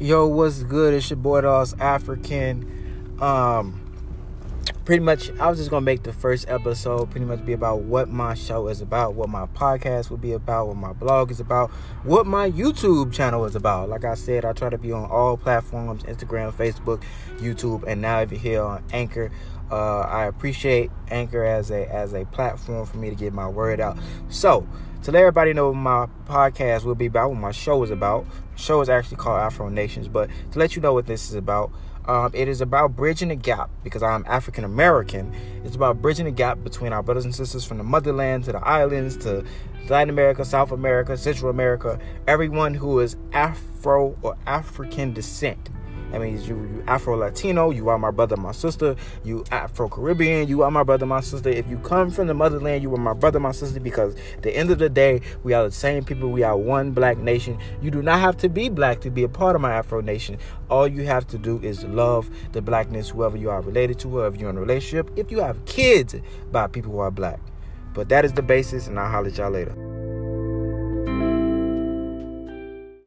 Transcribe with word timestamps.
Yo, 0.00 0.26
what's 0.26 0.62
good? 0.62 0.94
It's 0.94 1.10
your 1.10 1.18
boy 1.18 1.40
Lost 1.40 1.78
African. 1.78 3.18
Um, 3.20 3.82
pretty 4.86 5.04
much, 5.04 5.30
I 5.38 5.50
was 5.50 5.58
just 5.58 5.68
gonna 5.68 5.84
make 5.84 6.04
the 6.04 6.12
first 6.14 6.48
episode 6.48 7.10
pretty 7.10 7.26
much 7.26 7.44
be 7.44 7.52
about 7.52 7.80
what 7.80 8.08
my 8.08 8.32
show 8.32 8.68
is 8.68 8.80
about, 8.80 9.12
what 9.12 9.28
my 9.28 9.44
podcast 9.44 10.08
will 10.08 10.16
be 10.16 10.32
about, 10.32 10.68
what 10.68 10.78
my 10.78 10.94
blog 10.94 11.30
is 11.30 11.38
about, 11.38 11.68
what 12.02 12.26
my 12.26 12.50
YouTube 12.50 13.12
channel 13.12 13.44
is 13.44 13.54
about. 13.54 13.90
Like 13.90 14.06
I 14.06 14.14
said, 14.14 14.46
I 14.46 14.54
try 14.54 14.70
to 14.70 14.78
be 14.78 14.90
on 14.90 15.04
all 15.10 15.36
platforms: 15.36 16.02
Instagram, 16.04 16.50
Facebook, 16.54 17.02
YouTube, 17.36 17.84
and 17.86 18.00
now 18.00 18.20
over 18.20 18.36
here 18.36 18.62
on 18.62 18.82
Anchor. 18.94 19.30
Uh, 19.70 20.00
I 20.00 20.24
appreciate 20.24 20.90
Anchor 21.10 21.44
as 21.44 21.70
a 21.70 21.86
as 21.92 22.14
a 22.14 22.24
platform 22.24 22.86
for 22.86 22.96
me 22.96 23.10
to 23.10 23.16
get 23.16 23.34
my 23.34 23.48
word 23.48 23.80
out. 23.80 23.98
So 24.30 24.66
to 25.02 25.12
let 25.12 25.20
everybody 25.20 25.52
know 25.52 25.68
what 25.68 25.76
my 25.76 26.06
podcast 26.26 26.84
will 26.84 26.94
be 26.94 27.06
about, 27.06 27.30
what 27.30 27.38
my 27.38 27.52
show 27.52 27.82
is 27.82 27.90
about. 27.90 28.26
Show 28.56 28.80
is 28.80 28.88
actually 28.88 29.16
called 29.16 29.40
Afro 29.40 29.68
Nations, 29.68 30.08
but 30.08 30.28
to 30.52 30.58
let 30.58 30.76
you 30.76 30.82
know 30.82 30.92
what 30.92 31.06
this 31.06 31.30
is 31.30 31.34
about, 31.34 31.72
um, 32.06 32.30
it 32.34 32.48
is 32.48 32.60
about 32.60 32.96
bridging 32.96 33.28
the 33.28 33.36
gap 33.36 33.70
because 33.84 34.02
I'm 34.02 34.24
African 34.26 34.64
American. 34.64 35.32
It's 35.64 35.76
about 35.76 36.02
bridging 36.02 36.24
the 36.26 36.30
gap 36.30 36.62
between 36.62 36.92
our 36.92 37.02
brothers 37.02 37.24
and 37.24 37.34
sisters 37.34 37.64
from 37.64 37.78
the 37.78 37.84
motherland 37.84 38.44
to 38.44 38.52
the 38.52 38.58
islands 38.58 39.16
to 39.18 39.44
Latin 39.88 40.10
America, 40.10 40.44
South 40.44 40.72
America, 40.72 41.16
Central 41.16 41.50
America, 41.50 41.98
everyone 42.26 42.74
who 42.74 43.00
is 43.00 43.16
Afro 43.32 44.16
or 44.22 44.36
African 44.46 45.12
descent. 45.12 45.70
That 46.10 46.20
means 46.20 46.48
you, 46.48 46.56
you 46.56 46.84
Afro 46.86 47.16
Latino, 47.16 47.70
you 47.70 47.88
are 47.88 47.98
my 47.98 48.10
brother, 48.10 48.36
my 48.36 48.52
sister. 48.52 48.96
You 49.24 49.44
Afro 49.52 49.88
Caribbean, 49.88 50.48
you 50.48 50.62
are 50.62 50.70
my 50.70 50.82
brother, 50.82 51.06
my 51.06 51.20
sister. 51.20 51.48
If 51.48 51.68
you 51.68 51.78
come 51.78 52.10
from 52.10 52.26
the 52.26 52.34
motherland, 52.34 52.82
you 52.82 52.92
are 52.94 52.98
my 52.98 53.12
brother, 53.12 53.38
my 53.38 53.52
sister. 53.52 53.78
Because 53.78 54.16
at 54.34 54.42
the 54.42 54.56
end 54.56 54.70
of 54.70 54.78
the 54.78 54.88
day, 54.88 55.20
we 55.44 55.52
are 55.52 55.64
the 55.64 55.70
same 55.70 56.04
people. 56.04 56.30
We 56.30 56.42
are 56.42 56.56
one 56.56 56.90
black 56.90 57.18
nation. 57.18 57.58
You 57.80 57.90
do 57.90 58.02
not 58.02 58.18
have 58.20 58.36
to 58.38 58.48
be 58.48 58.68
black 58.68 59.00
to 59.02 59.10
be 59.10 59.22
a 59.22 59.28
part 59.28 59.54
of 59.54 59.62
my 59.62 59.72
Afro 59.72 60.00
nation. 60.00 60.38
All 60.68 60.88
you 60.88 61.04
have 61.04 61.26
to 61.28 61.38
do 61.38 61.60
is 61.62 61.84
love 61.84 62.28
the 62.52 62.60
blackness, 62.60 63.10
whoever 63.10 63.36
you 63.36 63.50
are 63.50 63.60
related 63.60 63.98
to, 64.00 64.08
whoever 64.08 64.36
you're 64.36 64.50
in 64.50 64.56
a 64.56 64.60
relationship. 64.60 65.10
If 65.16 65.30
you 65.30 65.40
have 65.40 65.64
kids 65.64 66.16
by 66.50 66.66
people 66.66 66.92
who 66.92 66.98
are 66.98 67.10
black. 67.10 67.40
But 67.92 68.08
that 68.08 68.24
is 68.24 68.32
the 68.32 68.42
basis, 68.42 68.86
and 68.86 68.98
I'll 68.98 69.10
holler 69.10 69.28
at 69.28 69.38
y'all 69.38 69.50
later. 69.50 69.89